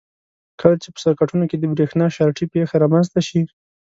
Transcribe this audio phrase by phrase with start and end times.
[0.59, 3.41] کله چې په سرکټونو کې د برېښنا شارټۍ پېښه رامنځته شي.